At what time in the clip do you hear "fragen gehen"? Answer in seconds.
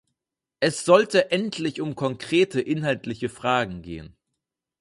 3.29-4.15